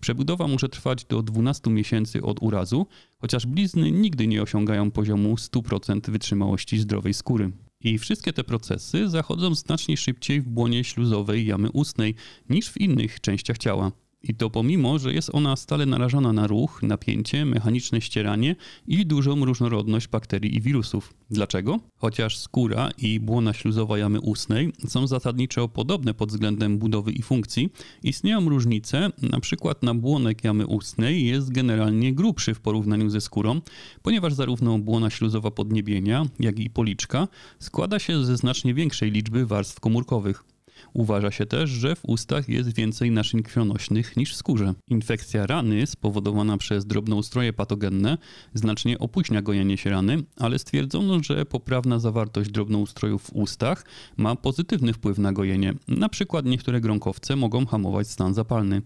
Przebudowa 0.00 0.48
może 0.48 0.68
trwać 0.68 1.04
do 1.04 1.22
12 1.22 1.70
miesięcy 1.70 2.22
od 2.22 2.42
urazu, 2.42 2.86
chociaż 3.18 3.46
blizny 3.46 3.90
nigdy 3.90 4.26
nie 4.26 4.42
osiągają 4.42 4.90
poziomu 4.90 5.34
100% 5.34 6.10
wytrzymałości 6.10 6.78
zdrowej 6.78 7.14
skóry. 7.14 7.52
I 7.80 7.98
wszystkie 7.98 8.32
te 8.32 8.44
procesy 8.44 9.08
zachodzą 9.08 9.54
znacznie 9.54 9.96
szybciej 9.96 10.40
w 10.40 10.48
błonie 10.48 10.84
śluzowej 10.84 11.46
jamy 11.46 11.70
ustnej 11.70 12.14
niż 12.48 12.70
w 12.70 12.80
innych 12.80 13.20
częściach 13.20 13.58
ciała. 13.58 13.92
I 14.28 14.34
to 14.34 14.50
pomimo, 14.50 14.98
że 14.98 15.14
jest 15.14 15.30
ona 15.32 15.56
stale 15.56 15.86
narażona 15.86 16.32
na 16.32 16.46
ruch, 16.46 16.82
napięcie, 16.82 17.44
mechaniczne 17.44 18.00
ścieranie 18.00 18.56
i 18.86 19.06
dużą 19.06 19.44
różnorodność 19.44 20.08
bakterii 20.08 20.56
i 20.56 20.60
wirusów. 20.60 21.14
Dlaczego? 21.30 21.80
Chociaż 21.96 22.38
skóra 22.38 22.90
i 22.98 23.20
błona 23.20 23.52
śluzowa 23.52 23.98
jamy 23.98 24.20
ustnej 24.20 24.72
są 24.88 25.06
zasadniczo 25.06 25.68
podobne 25.68 26.14
pod 26.14 26.28
względem 26.28 26.78
budowy 26.78 27.12
i 27.12 27.22
funkcji, 27.22 27.70
istnieją 28.02 28.48
różnice, 28.48 29.10
na 29.22 29.40
przykład 29.40 29.82
nabłonek 29.82 30.44
jamy 30.44 30.66
ustnej 30.66 31.26
jest 31.26 31.52
generalnie 31.52 32.14
grubszy 32.14 32.54
w 32.54 32.60
porównaniu 32.60 33.10
ze 33.10 33.20
skórą, 33.20 33.60
ponieważ 34.02 34.34
zarówno 34.34 34.78
błona 34.78 35.10
śluzowa 35.10 35.50
podniebienia, 35.50 36.26
jak 36.40 36.58
i 36.58 36.70
policzka 36.70 37.28
składa 37.58 37.98
się 37.98 38.24
ze 38.24 38.36
znacznie 38.36 38.74
większej 38.74 39.10
liczby 39.10 39.46
warstw 39.46 39.80
komórkowych. 39.80 40.53
Uważa 40.92 41.30
się 41.30 41.46
też, 41.46 41.70
że 41.70 41.96
w 41.96 42.04
ustach 42.04 42.48
jest 42.48 42.74
więcej 42.74 43.10
naczyń 43.10 43.42
krwionośnych 43.42 44.16
niż 44.16 44.32
w 44.32 44.36
skórze. 44.36 44.74
Infekcja 44.88 45.46
rany 45.46 45.86
spowodowana 45.86 46.58
przez 46.58 46.86
drobnoustroje 46.86 47.52
patogenne 47.52 48.18
znacznie 48.54 48.98
opóźnia 48.98 49.42
gojenie 49.42 49.76
się 49.76 49.90
rany, 49.90 50.22
ale 50.36 50.58
stwierdzono, 50.58 51.22
że 51.22 51.46
poprawna 51.46 51.98
zawartość 51.98 52.50
drobnoustrojów 52.50 53.22
w 53.22 53.32
ustach 53.32 53.84
ma 54.16 54.36
pozytywny 54.36 54.92
wpływ 54.92 55.18
na 55.18 55.32
gojenie. 55.32 55.74
Na 55.88 56.08
przykład 56.08 56.44
niektóre 56.44 56.80
gronkowce 56.80 57.36
mogą 57.36 57.66
hamować 57.66 58.08
stan 58.08 58.34
zapalny. 58.34 58.82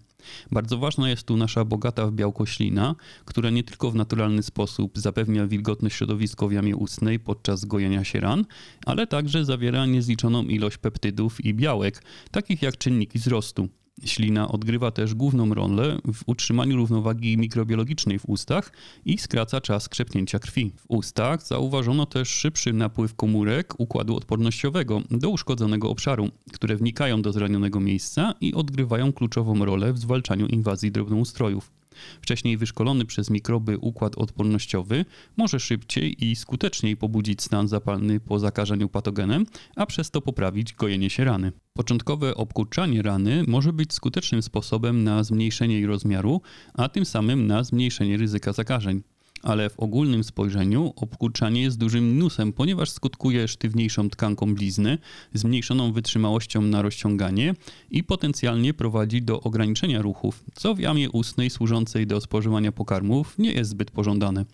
Bardzo 0.52 0.78
ważna 0.78 1.10
jest 1.10 1.22
tu 1.22 1.36
nasza 1.36 1.64
bogata 1.64 2.06
w 2.06 2.12
białko 2.12 2.46
ślina, 2.46 2.94
która 3.24 3.50
nie 3.50 3.64
tylko 3.64 3.90
w 3.90 3.94
naturalny 3.94 4.42
sposób 4.42 4.98
zapewnia 4.98 5.46
wilgotne 5.46 5.90
środowisko 5.90 6.48
w 6.48 6.52
jamie 6.52 6.76
ustnej 6.76 7.20
podczas 7.20 7.64
gojenia 7.64 8.04
się 8.04 8.20
ran, 8.20 8.44
ale 8.86 9.06
także 9.06 9.44
zawiera 9.44 9.86
niezliczoną 9.86 10.42
ilość 10.42 10.78
peptydów 10.78 11.44
i 11.44 11.54
białek, 11.54 12.02
takich 12.30 12.62
jak 12.62 12.78
czynniki 12.78 13.18
wzrostu. 13.18 13.68
Ślina 14.04 14.48
odgrywa 14.48 14.90
też 14.90 15.14
główną 15.14 15.54
rolę 15.54 15.98
w 16.14 16.22
utrzymaniu 16.26 16.76
równowagi 16.76 17.38
mikrobiologicznej 17.38 18.18
w 18.18 18.28
ustach 18.28 18.72
i 19.04 19.18
skraca 19.18 19.60
czas 19.60 19.88
krzepnięcia 19.88 20.38
krwi. 20.38 20.72
W 20.76 20.84
ustach 20.88 21.42
zauważono 21.42 22.06
też 22.06 22.28
szybszy 22.28 22.72
napływ 22.72 23.14
komórek 23.14 23.74
układu 23.80 24.16
odpornościowego 24.16 25.02
do 25.10 25.30
uszkodzonego 25.30 25.90
obszaru, 25.90 26.28
które 26.52 26.76
wnikają 26.76 27.22
do 27.22 27.32
zranionego 27.32 27.80
miejsca 27.80 28.34
i 28.40 28.54
odgrywają 28.54 29.12
kluczową 29.12 29.64
rolę 29.64 29.92
w 29.92 29.98
zwalczaniu 29.98 30.46
inwazji 30.46 30.92
drobnoustrojów. 30.92 31.77
Wcześniej 32.22 32.56
wyszkolony 32.56 33.04
przez 33.04 33.30
mikroby 33.30 33.78
układ 33.78 34.18
odpornościowy 34.18 35.04
może 35.36 35.60
szybciej 35.60 36.24
i 36.24 36.36
skuteczniej 36.36 36.96
pobudzić 36.96 37.42
stan 37.42 37.68
zapalny 37.68 38.20
po 38.20 38.38
zakażeniu 38.38 38.88
patogenem, 38.88 39.46
a 39.76 39.86
przez 39.86 40.10
to 40.10 40.20
poprawić 40.20 40.74
gojenie 40.74 41.10
się 41.10 41.24
rany. 41.24 41.52
Początkowe 41.72 42.34
obkurczanie 42.34 43.02
rany 43.02 43.44
może 43.46 43.72
być 43.72 43.92
skutecznym 43.92 44.42
sposobem 44.42 45.04
na 45.04 45.24
zmniejszenie 45.24 45.74
jej 45.74 45.86
rozmiaru, 45.86 46.40
a 46.74 46.88
tym 46.88 47.04
samym 47.04 47.46
na 47.46 47.64
zmniejszenie 47.64 48.16
ryzyka 48.16 48.52
zakażeń 48.52 49.02
ale 49.42 49.70
w 49.70 49.80
ogólnym 49.80 50.24
spojrzeniu 50.24 50.92
obkurczanie 50.96 51.62
jest 51.62 51.78
dużym 51.78 52.08
minusem, 52.10 52.52
ponieważ 52.52 52.90
skutkuje 52.90 53.48
sztywniejszą 53.48 54.10
tkanką 54.10 54.54
blizny, 54.54 54.98
zmniejszoną 55.34 55.92
wytrzymałością 55.92 56.62
na 56.62 56.82
rozciąganie 56.82 57.54
i 57.90 58.04
potencjalnie 58.04 58.74
prowadzi 58.74 59.22
do 59.22 59.40
ograniczenia 59.40 60.02
ruchów, 60.02 60.44
co 60.54 60.74
w 60.74 60.78
jamie 60.78 61.10
ustnej 61.10 61.50
służącej 61.50 62.06
do 62.06 62.20
spożywania 62.20 62.72
pokarmów 62.72 63.38
nie 63.38 63.52
jest 63.52 63.70
zbyt 63.70 63.90
pożądane. 63.90 64.44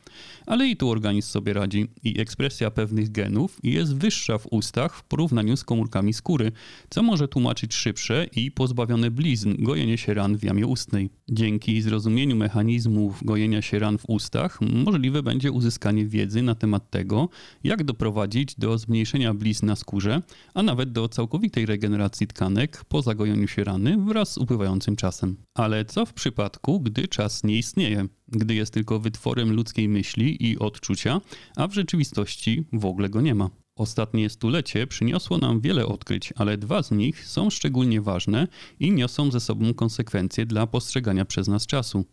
Ale 0.46 0.68
i 0.68 0.76
tu 0.76 0.90
organizm 0.90 1.28
sobie 1.28 1.52
radzi 1.52 1.86
i 2.04 2.20
ekspresja 2.20 2.70
pewnych 2.70 3.12
genów 3.12 3.58
jest 3.62 3.96
wyższa 3.96 4.38
w 4.38 4.46
ustach 4.50 4.96
w 4.96 5.04
porównaniu 5.04 5.56
z 5.56 5.64
komórkami 5.64 6.12
skóry, 6.12 6.52
co 6.90 7.02
może 7.02 7.28
tłumaczyć 7.28 7.74
szybsze 7.74 8.26
i 8.36 8.50
pozbawione 8.50 9.10
blizn 9.10 9.54
gojenie 9.58 9.98
się 9.98 10.14
ran 10.14 10.36
w 10.36 10.42
jamie 10.42 10.66
ustnej. 10.66 11.10
Dzięki 11.28 11.82
zrozumieniu 11.82 12.36
mechanizmów 12.36 13.24
gojenia 13.24 13.62
się 13.62 13.78
ran 13.78 13.98
w 13.98 14.04
ustach 14.08 14.60
możliwe 14.74 15.22
będzie 15.22 15.52
uzyskanie 15.52 16.06
wiedzy 16.06 16.42
na 16.42 16.54
temat 16.54 16.90
tego, 16.90 17.28
jak 17.64 17.84
doprowadzić 17.84 18.54
do 18.54 18.78
zmniejszenia 18.78 19.34
blizn 19.34 19.66
na 19.66 19.76
skórze, 19.76 20.22
a 20.54 20.62
nawet 20.62 20.92
do 20.92 21.08
całkowitej 21.08 21.66
regeneracji 21.66 22.26
tkanek 22.26 22.84
po 22.84 23.02
zagojeniu 23.02 23.48
się 23.48 23.64
rany 23.64 23.96
wraz 24.06 24.32
z 24.32 24.38
upływającym 24.38 24.96
czasem. 24.96 25.36
Ale 25.54 25.84
co 25.84 26.06
w 26.06 26.12
przypadku, 26.12 26.80
gdy 26.80 27.08
czas 27.08 27.44
nie 27.44 27.58
istnieje, 27.58 28.06
gdy 28.28 28.54
jest 28.54 28.74
tylko 28.74 29.00
wytworem 29.00 29.52
ludzkiej 29.52 29.88
myśli 29.88 30.46
i 30.50 30.58
odczucia, 30.58 31.20
a 31.56 31.68
w 31.68 31.74
rzeczywistości 31.74 32.64
w 32.72 32.84
ogóle 32.84 33.08
go 33.08 33.20
nie 33.20 33.34
ma? 33.34 33.50
Ostatnie 33.76 34.30
stulecie 34.30 34.86
przyniosło 34.86 35.38
nam 35.38 35.60
wiele 35.60 35.86
odkryć, 35.86 36.32
ale 36.36 36.58
dwa 36.58 36.82
z 36.82 36.90
nich 36.90 37.26
są 37.26 37.50
szczególnie 37.50 38.00
ważne 38.00 38.48
i 38.80 38.92
niosą 38.92 39.30
ze 39.30 39.40
sobą 39.40 39.74
konsekwencje 39.74 40.46
dla 40.46 40.66
postrzegania 40.66 41.24
przez 41.24 41.48
nas 41.48 41.66
czasu. 41.66 42.04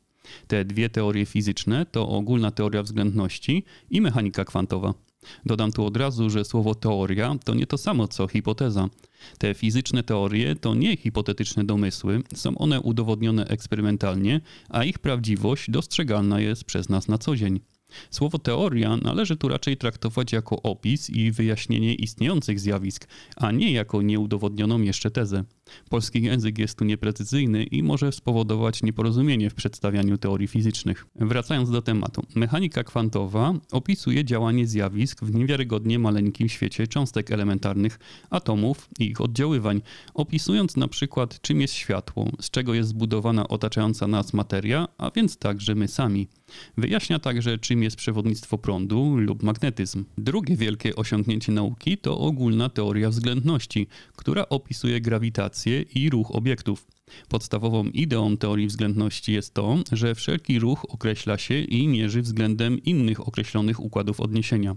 Te 0.47 0.65
dwie 0.65 0.89
teorie 0.89 1.25
fizyczne 1.25 1.85
to 1.85 2.09
ogólna 2.09 2.51
teoria 2.51 2.83
względności 2.83 3.63
i 3.89 4.01
mechanika 4.01 4.45
kwantowa. 4.45 4.93
Dodam 5.45 5.71
tu 5.71 5.85
od 5.85 5.97
razu, 5.97 6.29
że 6.29 6.45
słowo 6.45 6.75
teoria 6.75 7.35
to 7.45 7.53
nie 7.53 7.67
to 7.67 7.77
samo 7.77 8.07
co 8.07 8.27
hipoteza. 8.27 8.89
Te 9.37 9.53
fizyczne 9.53 10.03
teorie 10.03 10.55
to 10.55 10.75
nie 10.75 10.97
hipotetyczne 10.97 11.63
domysły, 11.63 12.21
są 12.35 12.57
one 12.57 12.81
udowodnione 12.81 13.47
eksperymentalnie, 13.47 14.41
a 14.69 14.83
ich 14.83 14.99
prawdziwość 14.99 15.71
dostrzegalna 15.71 16.39
jest 16.39 16.63
przez 16.63 16.89
nas 16.89 17.07
na 17.07 17.17
co 17.17 17.35
dzień. 17.35 17.59
Słowo 18.09 18.39
teoria 18.39 18.97
należy 18.97 19.37
tu 19.37 19.47
raczej 19.47 19.77
traktować 19.77 20.31
jako 20.31 20.61
opis 20.61 21.09
i 21.09 21.31
wyjaśnienie 21.31 21.95
istniejących 21.95 22.59
zjawisk, 22.59 23.07
a 23.35 23.51
nie 23.51 23.71
jako 23.71 24.01
nieudowodnioną 24.01 24.81
jeszcze 24.81 25.11
tezę. 25.11 25.43
Polski 25.89 26.21
język 26.21 26.57
jest 26.57 26.77
tu 26.77 26.85
nieprecyzyjny 26.85 27.63
i 27.63 27.83
może 27.83 28.11
spowodować 28.11 28.83
nieporozumienie 28.83 29.49
w 29.49 29.53
przedstawianiu 29.53 30.17
teorii 30.17 30.47
fizycznych. 30.47 31.05
Wracając 31.15 31.71
do 31.71 31.81
tematu. 31.81 32.21
Mechanika 32.35 32.83
kwantowa 32.83 33.53
opisuje 33.71 34.25
działanie 34.25 34.67
zjawisk 34.67 35.23
w 35.23 35.35
niewiarygodnie 35.35 35.99
maleńkim 35.99 36.49
świecie 36.49 36.87
cząstek 36.87 37.31
elementarnych, 37.31 37.99
atomów 38.29 38.89
i 38.99 39.05
ich 39.05 39.21
oddziaływań, 39.21 39.81
opisując 40.13 40.77
na 40.77 40.87
przykład 40.87 41.41
czym 41.41 41.61
jest 41.61 41.73
światło, 41.73 42.29
z 42.39 42.49
czego 42.49 42.73
jest 42.73 42.89
zbudowana 42.89 43.47
otaczająca 43.47 44.07
nas 44.07 44.33
materia, 44.33 44.87
a 44.97 45.11
więc 45.11 45.37
także 45.37 45.75
my 45.75 45.87
sami. 45.87 46.27
Wyjaśnia 46.77 47.19
także 47.19 47.57
czym 47.57 47.83
jest 47.83 47.95
przewodnictwo 47.95 48.57
prądu 48.57 49.17
lub 49.17 49.43
magnetyzm. 49.43 50.05
Drugie 50.17 50.55
wielkie 50.55 50.95
osiągnięcie 50.95 51.51
nauki 51.51 51.97
to 51.97 52.17
ogólna 52.19 52.69
teoria 52.69 53.09
względności, 53.09 53.87
która 54.15 54.49
opisuje 54.49 55.01
grawitację 55.01 55.60
i 55.69 56.09
ruch 56.09 56.35
obiektów. 56.35 56.87
Podstawową 57.29 57.85
ideą 57.85 58.37
teorii 58.37 58.67
względności 58.67 59.33
jest 59.33 59.53
to, 59.53 59.77
że 59.91 60.15
wszelki 60.15 60.59
ruch 60.59 60.85
określa 60.89 61.37
się 61.37 61.59
i 61.59 61.87
mierzy 61.87 62.21
względem 62.21 62.83
innych 62.83 63.27
określonych 63.27 63.79
układów 63.79 64.19
odniesienia. 64.19 64.75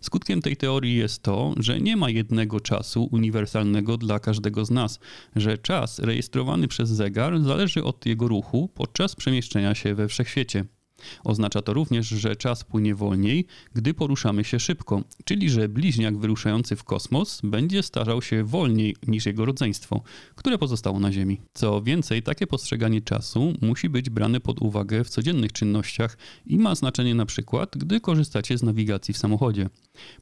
Skutkiem 0.00 0.42
tej 0.42 0.56
teorii 0.56 0.96
jest 0.96 1.22
to, 1.22 1.54
że 1.56 1.80
nie 1.80 1.96
ma 1.96 2.10
jednego 2.10 2.60
czasu 2.60 3.08
uniwersalnego 3.12 3.96
dla 3.96 4.18
każdego 4.18 4.64
z 4.64 4.70
nas, 4.70 5.00
że 5.36 5.58
czas 5.58 5.98
rejestrowany 5.98 6.68
przez 6.68 6.88
zegar 6.88 7.42
zależy 7.42 7.84
od 7.84 8.06
jego 8.06 8.28
ruchu 8.28 8.68
podczas 8.74 9.16
przemieszczenia 9.16 9.74
się 9.74 9.94
we 9.94 10.08
wszechświecie. 10.08 10.64
Oznacza 11.24 11.62
to 11.62 11.72
również, 11.72 12.08
że 12.08 12.36
czas 12.36 12.64
płynie 12.64 12.94
wolniej, 12.94 13.46
gdy 13.74 13.94
poruszamy 13.94 14.44
się 14.44 14.60
szybko, 14.60 15.02
czyli 15.24 15.50
że 15.50 15.68
bliźniak 15.68 16.18
wyruszający 16.18 16.76
w 16.76 16.84
kosmos 16.84 17.40
będzie 17.44 17.82
starzał 17.82 18.22
się 18.22 18.44
wolniej 18.44 18.96
niż 19.06 19.26
jego 19.26 19.44
rodzeństwo, 19.44 20.02
które 20.34 20.58
pozostało 20.58 21.00
na 21.00 21.12
Ziemi. 21.12 21.40
Co 21.52 21.82
więcej, 21.82 22.22
takie 22.22 22.46
postrzeganie 22.46 23.00
czasu 23.00 23.52
musi 23.62 23.88
być 23.88 24.10
brane 24.10 24.40
pod 24.40 24.62
uwagę 24.62 25.04
w 25.04 25.08
codziennych 25.08 25.52
czynnościach 25.52 26.18
i 26.46 26.58
ma 26.58 26.74
znaczenie 26.74 27.14
na 27.14 27.26
przykład, 27.26 27.76
gdy 27.76 28.00
korzystacie 28.00 28.58
z 28.58 28.62
nawigacji 28.62 29.14
w 29.14 29.18
samochodzie. 29.18 29.68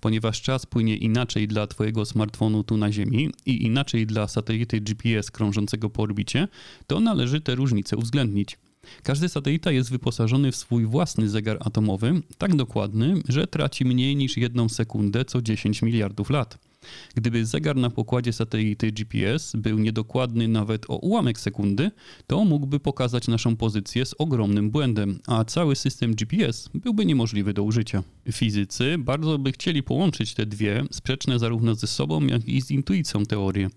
Ponieważ 0.01 0.43
czas 0.43 0.67
płynie 0.67 0.97
inaczej 0.97 1.49
dla 1.49 1.67
Twojego 1.67 2.05
smartfonu 2.05 2.65
tu 2.65 2.77
na 2.77 2.93
Ziemi 2.93 3.31
i 3.47 3.67
inaczej 3.67 4.07
dla 4.07 4.29
satelity 4.29 4.81
GPS 4.81 5.31
krążącego 5.31 5.91
po 5.91 6.03
orbicie, 6.03 6.49
to 6.87 7.01
należy 7.01 7.41
te 7.41 7.55
różnice 7.55 7.97
uwzględnić. 7.97 8.59
Każdy 9.03 9.29
satelita 9.29 9.71
jest 9.71 9.91
wyposażony 9.91 10.53
w 10.53 10.57
swój 10.57 10.87
własny 10.87 11.29
zegar 11.29 11.57
atomowy, 11.61 12.23
tak 12.39 12.57
dokładny, 12.57 13.15
że 13.29 13.47
traci 13.47 13.85
mniej 13.85 14.17
niż 14.17 14.37
jedną 14.37 14.69
sekundę 14.69 15.25
co 15.25 15.43
10 15.43 15.83
miliardów 15.83 16.31
lat. 16.31 16.68
Gdyby 17.15 17.47
zegar 17.47 17.77
na 17.77 17.91
pokładzie 17.91 18.33
satelity 18.33 18.93
GPS 18.93 19.53
był 19.57 19.79
niedokładny 19.79 20.49
nawet 20.49 20.91
o 20.91 20.97
ułamek 20.97 21.41
sekundy, 21.41 21.91
to 22.27 22.45
mógłby 22.45 22.81
pokazać 22.81 23.29
naszą 23.29 23.57
pozycję 23.57 24.07
z 24.07 24.15
ogromnym 24.19 24.71
błędem, 24.71 25.19
a 25.27 25.45
cały 25.45 25.77
system 25.77 26.15
GPS 26.15 26.71
byłby 26.75 27.07
niemożliwy 27.07 27.53
do 27.53 27.63
użycia. 27.63 28.03
Fizycy 28.33 28.99
bardzo 28.99 29.39
by 29.39 29.53
chcieli 29.53 29.83
połączyć 29.83 30.35
te 30.35 30.47
dwie, 30.47 30.85
sprzeczne 30.91 31.39
zarówno 31.39 31.75
ze 31.75 31.87
sobą, 31.87 32.27
jak 32.27 32.49
i 32.49 32.63
z 32.63 32.71
intuicją 32.71 33.27
teorie. 33.27 33.71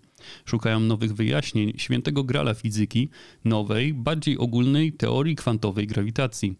Szukają 0.46 0.80
nowych 0.80 1.14
wyjaśnień 1.14 1.74
świętego 1.78 2.24
grala 2.24 2.54
fizyki, 2.54 3.10
nowej, 3.46 3.94
bardziej 3.94 4.38
ogólnej 4.38 4.94
teorii 4.94 5.36
kwantowej 5.36 5.88
grawitacji. 5.88 6.56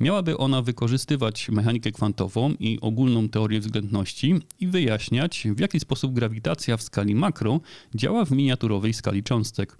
Miałaby 0.00 0.36
ona 0.36 0.62
wykorzystywać 0.62 1.48
mechanikę 1.48 1.92
kwantową 1.92 2.54
i 2.60 2.78
ogólną 2.80 3.28
teorię 3.28 3.60
względności 3.60 4.34
i 4.60 4.66
wyjaśniać, 4.66 5.46
w 5.54 5.60
jaki 5.60 5.80
sposób 5.80 6.12
grawitacja 6.12 6.76
w 6.76 6.82
skali 6.82 7.14
makro 7.14 7.60
działa 7.94 8.24
w 8.24 8.30
miniaturowej 8.30 8.92
skali 8.92 9.22
cząstek. 9.22 9.76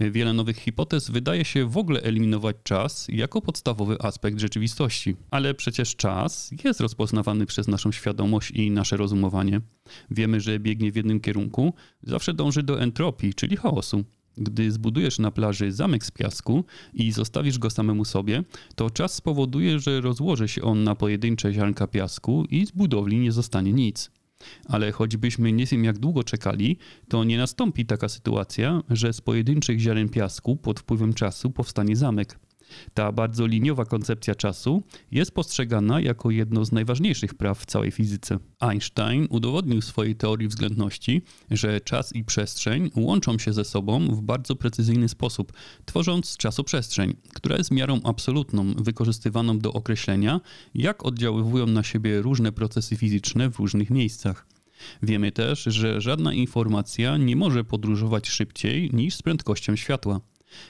Wiele 0.00 0.32
nowych 0.32 0.56
hipotez 0.56 1.10
wydaje 1.10 1.44
się 1.44 1.66
w 1.68 1.76
ogóle 1.76 2.02
eliminować 2.02 2.56
czas 2.62 3.06
jako 3.08 3.42
podstawowy 3.42 3.96
aspekt 4.00 4.40
rzeczywistości. 4.40 5.16
Ale 5.30 5.54
przecież 5.54 5.96
czas 5.96 6.50
jest 6.64 6.80
rozpoznawany 6.80 7.46
przez 7.46 7.68
naszą 7.68 7.92
świadomość 7.92 8.50
i 8.50 8.70
nasze 8.70 8.96
rozumowanie. 8.96 9.60
Wiemy, 10.10 10.40
że 10.40 10.58
biegnie 10.58 10.92
w 10.92 10.96
jednym 10.96 11.20
kierunku, 11.20 11.74
zawsze 12.02 12.34
dąży 12.34 12.62
do 12.62 12.80
entropii, 12.80 13.34
czyli 13.34 13.56
chaosu. 13.56 14.04
Gdy 14.36 14.72
zbudujesz 14.72 15.18
na 15.18 15.30
plaży 15.30 15.72
zamek 15.72 16.04
z 16.04 16.10
piasku 16.10 16.64
i 16.94 17.12
zostawisz 17.12 17.58
go 17.58 17.70
samemu 17.70 18.04
sobie, 18.04 18.44
to 18.74 18.90
czas 18.90 19.14
spowoduje, 19.14 19.78
że 19.78 20.00
rozłoży 20.00 20.48
się 20.48 20.62
on 20.62 20.84
na 20.84 20.94
pojedyncze 20.94 21.52
ziarnka 21.52 21.86
piasku 21.86 22.44
i 22.50 22.66
z 22.66 22.70
budowli 22.70 23.18
nie 23.18 23.32
zostanie 23.32 23.72
nic. 23.72 24.10
Ale 24.68 24.92
choćbyśmy 24.92 25.52
nie 25.52 25.66
wiem 25.66 25.84
jak 25.84 25.98
długo 25.98 26.24
czekali, 26.24 26.78
to 27.08 27.24
nie 27.24 27.38
nastąpi 27.38 27.86
taka 27.86 28.08
sytuacja, 28.08 28.82
że 28.90 29.12
z 29.12 29.20
pojedynczych 29.20 29.80
ziaren 29.80 30.08
piasku 30.08 30.56
pod 30.56 30.80
wpływem 30.80 31.14
czasu 31.14 31.50
powstanie 31.50 31.96
zamek. 31.96 32.38
Ta 32.94 33.12
bardzo 33.12 33.46
liniowa 33.46 33.84
koncepcja 33.84 34.34
czasu 34.34 34.82
jest 35.10 35.30
postrzegana 35.30 36.00
jako 36.00 36.30
jedno 36.30 36.64
z 36.64 36.72
najważniejszych 36.72 37.34
praw 37.34 37.58
w 37.58 37.66
całej 37.66 37.90
fizyce. 37.90 38.38
Einstein 38.60 39.26
udowodnił 39.30 39.82
swojej 39.82 40.16
teorii 40.16 40.48
względności, 40.48 41.22
że 41.50 41.80
czas 41.80 42.12
i 42.12 42.24
przestrzeń 42.24 42.90
łączą 42.96 43.38
się 43.38 43.52
ze 43.52 43.64
sobą 43.64 44.08
w 44.08 44.22
bardzo 44.22 44.56
precyzyjny 44.56 45.08
sposób, 45.08 45.52
tworząc 45.84 46.36
czasoprzestrzeń, 46.36 47.14
która 47.34 47.56
jest 47.56 47.70
miarą 47.70 48.00
absolutną, 48.04 48.74
wykorzystywaną 48.74 49.58
do 49.58 49.72
określenia, 49.72 50.40
jak 50.74 51.06
oddziaływują 51.06 51.66
na 51.66 51.82
siebie 51.82 52.22
różne 52.22 52.52
procesy 52.52 52.96
fizyczne 52.96 53.50
w 53.50 53.58
różnych 53.58 53.90
miejscach. 53.90 54.46
Wiemy 55.02 55.32
też, 55.32 55.62
że 55.62 56.00
żadna 56.00 56.34
informacja 56.34 57.16
nie 57.16 57.36
może 57.36 57.64
podróżować 57.64 58.28
szybciej 58.28 58.90
niż 58.92 59.14
z 59.14 59.22
prędkością 59.22 59.76
światła. 59.76 60.20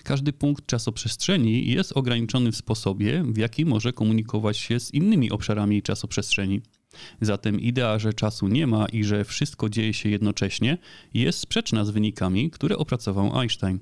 Każdy 0.05 0.33
punkt 0.33 0.67
czasoprzestrzeni 0.67 1.71
jest 1.71 1.93
ograniczony 1.93 2.53
w 2.53 2.57
sposobie, 2.57 3.25
w 3.27 3.37
jaki 3.37 3.65
może 3.65 3.93
komunikować 3.93 4.59
się 4.59 4.81
z 4.81 4.95
innymi 4.95 5.31
obszarami 5.31 5.83
czasoprzestrzeni. 5.83 6.61
Zatem 7.21 7.61
idea, 7.61 7.99
że 7.99 8.13
czasu 8.13 8.49
nie 8.49 8.67
ma 8.67 8.87
i 8.87 9.05
że 9.05 9.25
wszystko 9.25 9.69
dzieje 9.69 9.95
się 9.95 10.09
jednocześnie, 10.09 10.79
jest 11.15 11.39
sprzeczna 11.39 11.85
z 11.85 11.91
wynikami, 11.91 12.51
które 12.51 12.77
opracował 12.77 13.41
Einstein. 13.41 13.79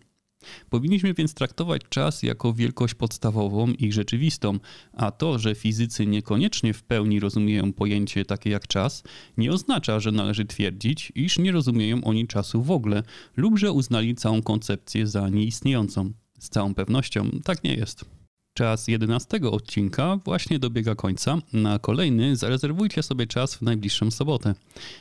Powinniśmy 0.71 1.15
więc 1.15 1.35
traktować 1.35 1.83
czas 1.89 2.23
jako 2.23 2.53
wielkość 2.53 2.95
podstawową 2.95 3.69
i 3.69 3.93
rzeczywistą, 3.93 4.59
a 4.93 5.11
to, 5.11 5.39
że 5.39 5.55
fizycy 5.55 6.07
niekoniecznie 6.07 6.75
w 6.75 6.83
pełni 6.83 7.21
rozumieją 7.21 7.73
pojęcie 7.73 8.25
takie 8.25 8.51
jak 8.51 8.67
czas, 8.67 9.03
nie 9.37 9.53
oznacza, 9.53 10.01
że 10.01 10.13
należy 10.13 10.45
twierdzić, 10.45 11.13
iż 11.15 11.39
nie 11.39 11.53
rozumieją 11.53 12.05
oni 12.05 12.27
czasu 12.27 12.63
w 12.63 12.71
ogóle 12.71 13.03
lub 13.37 13.59
że 13.59 13.73
uznali 13.73 14.15
całą 14.15 14.43
koncepcję 14.43 15.07
za 15.07 15.29
nieistniejącą. 15.29 16.13
Z 16.39 16.49
całą 16.49 16.75
pewnością 16.75 17.31
tak 17.45 17.65
nie 17.65 17.75
jest. 17.75 18.24
Czas 18.57 18.89
11 18.89 19.41
odcinka 19.51 20.19
właśnie 20.25 20.59
dobiega 20.59 20.95
końca. 20.95 21.39
Na 21.53 21.79
kolejny 21.79 22.37
zarezerwujcie 22.37 23.03
sobie 23.03 23.27
czas 23.27 23.55
w 23.55 23.63
najbliższą 23.63 24.11
sobotę. 24.11 24.55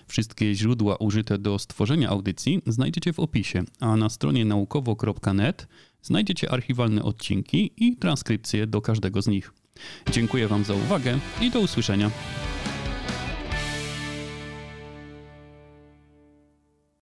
Wszystkie 0.08 0.56
źródła 0.56 0.96
użyte 0.96 1.38
do 1.38 1.60
stworzenia 1.60 2.10
audycji 2.10 2.62
znajdziecie 2.68 3.14
w 3.14 3.20
opisie, 3.20 3.64
a 3.80 3.96
na 3.96 4.10
stronie 4.10 4.46
naukowo.net 4.46 5.68
znajdziecie 6.02 6.52
archiwalne 6.52 7.04
odcinki 7.04 7.72
i 7.78 7.98
transkrypcje 7.98 8.68
do 8.68 8.82
każdego 8.82 9.22
z 9.22 9.28
nich. 9.28 9.54
Dziękuję 10.12 10.48
Wam 10.48 10.64
za 10.64 10.74
uwagę 10.74 11.20
i 11.42 11.52
do 11.52 11.60
usłyszenia. 11.60 12.12